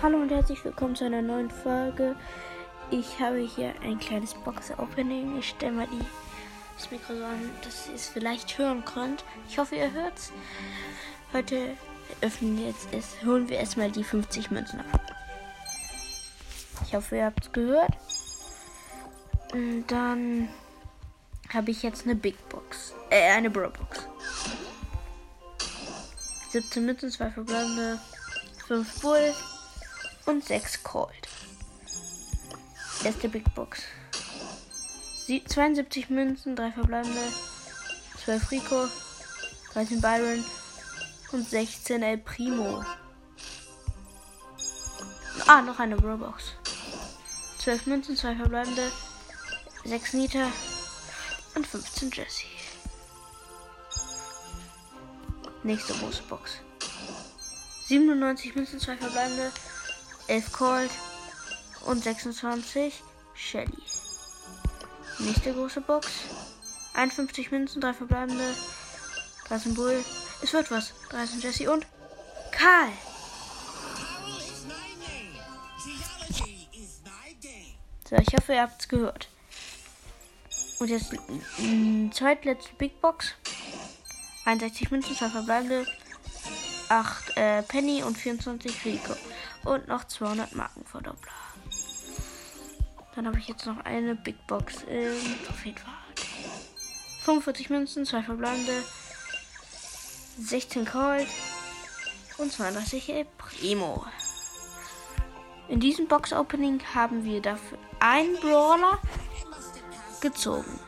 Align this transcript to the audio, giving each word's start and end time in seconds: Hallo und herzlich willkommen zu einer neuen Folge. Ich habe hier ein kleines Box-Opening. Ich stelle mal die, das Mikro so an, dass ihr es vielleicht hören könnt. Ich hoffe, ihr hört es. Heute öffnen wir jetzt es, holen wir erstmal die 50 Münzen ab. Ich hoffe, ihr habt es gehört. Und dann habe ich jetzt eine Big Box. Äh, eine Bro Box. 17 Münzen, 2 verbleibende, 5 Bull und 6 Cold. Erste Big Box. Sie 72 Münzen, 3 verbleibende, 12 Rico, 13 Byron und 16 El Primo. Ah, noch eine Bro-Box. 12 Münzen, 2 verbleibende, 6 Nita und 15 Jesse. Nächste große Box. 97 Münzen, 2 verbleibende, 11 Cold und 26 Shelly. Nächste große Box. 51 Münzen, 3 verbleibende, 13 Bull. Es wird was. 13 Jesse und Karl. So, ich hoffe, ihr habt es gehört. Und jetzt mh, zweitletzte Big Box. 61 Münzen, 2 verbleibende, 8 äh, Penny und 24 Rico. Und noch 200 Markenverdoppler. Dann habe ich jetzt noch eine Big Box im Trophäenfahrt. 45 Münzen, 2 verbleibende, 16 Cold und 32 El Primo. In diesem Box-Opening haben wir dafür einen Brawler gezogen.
Hallo 0.00 0.18
und 0.18 0.30
herzlich 0.30 0.64
willkommen 0.64 0.94
zu 0.94 1.06
einer 1.06 1.22
neuen 1.22 1.50
Folge. 1.50 2.14
Ich 2.92 3.18
habe 3.18 3.38
hier 3.38 3.74
ein 3.82 3.98
kleines 3.98 4.32
Box-Opening. 4.32 5.36
Ich 5.40 5.48
stelle 5.48 5.72
mal 5.72 5.88
die, 5.88 6.04
das 6.76 6.88
Mikro 6.92 7.16
so 7.16 7.24
an, 7.24 7.50
dass 7.64 7.88
ihr 7.88 7.96
es 7.96 8.06
vielleicht 8.06 8.56
hören 8.58 8.84
könnt. 8.84 9.24
Ich 9.48 9.58
hoffe, 9.58 9.74
ihr 9.74 9.90
hört 9.90 10.16
es. 10.16 10.30
Heute 11.32 11.76
öffnen 12.20 12.56
wir 12.58 12.68
jetzt 12.68 12.86
es, 12.92 13.16
holen 13.26 13.48
wir 13.48 13.58
erstmal 13.58 13.90
die 13.90 14.04
50 14.04 14.52
Münzen 14.52 14.78
ab. 14.78 15.00
Ich 16.86 16.94
hoffe, 16.94 17.16
ihr 17.16 17.24
habt 17.24 17.46
es 17.46 17.52
gehört. 17.52 17.92
Und 19.52 19.88
dann 19.88 20.48
habe 21.52 21.72
ich 21.72 21.82
jetzt 21.82 22.04
eine 22.04 22.14
Big 22.14 22.36
Box. 22.48 22.94
Äh, 23.10 23.32
eine 23.32 23.50
Bro 23.50 23.70
Box. 23.70 24.06
17 26.50 26.86
Münzen, 26.86 27.10
2 27.10 27.30
verbleibende, 27.30 27.98
5 28.68 29.00
Bull 29.00 29.34
und 30.28 30.44
6 30.44 30.82
Cold. 30.82 31.28
Erste 33.02 33.28
Big 33.30 33.54
Box. 33.54 33.80
Sie 35.26 35.42
72 35.42 36.10
Münzen, 36.10 36.54
3 36.54 36.72
verbleibende, 36.72 37.32
12 38.24 38.50
Rico, 38.50 38.88
13 39.72 40.00
Byron 40.02 40.44
und 41.32 41.48
16 41.48 42.02
El 42.02 42.18
Primo. 42.18 42.84
Ah, 45.46 45.62
noch 45.62 45.78
eine 45.78 45.96
Bro-Box. 45.96 46.52
12 47.60 47.86
Münzen, 47.86 48.16
2 48.16 48.36
verbleibende, 48.36 48.92
6 49.84 50.12
Nita 50.12 50.46
und 51.54 51.66
15 51.66 52.10
Jesse. 52.10 52.44
Nächste 55.62 55.94
große 55.94 56.22
Box. 56.24 56.58
97 57.86 58.54
Münzen, 58.54 58.78
2 58.78 58.96
verbleibende, 58.98 59.50
11 60.28 60.52
Cold 60.52 60.90
und 61.86 62.04
26 62.04 63.02
Shelly. 63.34 63.82
Nächste 65.18 65.52
große 65.52 65.80
Box. 65.80 66.08
51 66.94 67.50
Münzen, 67.50 67.80
3 67.80 67.94
verbleibende, 67.94 68.54
13 69.48 69.74
Bull. 69.74 70.04
Es 70.42 70.52
wird 70.52 70.70
was. 70.70 70.92
13 71.10 71.40
Jesse 71.40 71.72
und 71.72 71.86
Karl. 72.50 72.90
So, 78.08 78.16
ich 78.16 78.34
hoffe, 78.34 78.54
ihr 78.54 78.62
habt 78.62 78.80
es 78.80 78.88
gehört. 78.88 79.28
Und 80.78 80.88
jetzt 80.88 81.12
mh, 81.58 82.12
zweitletzte 82.12 82.72
Big 82.78 83.00
Box. 83.00 83.34
61 84.44 84.90
Münzen, 84.90 85.16
2 85.16 85.28
verbleibende, 85.28 85.86
8 86.88 87.36
äh, 87.36 87.62
Penny 87.62 88.02
und 88.02 88.16
24 88.16 88.84
Rico. 88.84 89.14
Und 89.64 89.88
noch 89.88 90.04
200 90.04 90.54
Markenverdoppler. 90.54 91.32
Dann 93.14 93.26
habe 93.26 93.38
ich 93.38 93.48
jetzt 93.48 93.66
noch 93.66 93.78
eine 93.84 94.14
Big 94.14 94.46
Box 94.46 94.82
im 94.84 95.44
Trophäenfahrt. 95.44 95.94
45 97.24 97.70
Münzen, 97.70 98.06
2 98.06 98.22
verbleibende, 98.22 98.84
16 100.40 100.86
Cold 100.86 101.26
und 102.38 102.52
32 102.52 103.08
El 103.10 103.26
Primo. 103.36 104.06
In 105.68 105.80
diesem 105.80 106.06
Box-Opening 106.06 106.80
haben 106.94 107.24
wir 107.24 107.42
dafür 107.42 107.78
einen 108.00 108.36
Brawler 108.40 109.00
gezogen. 110.20 110.80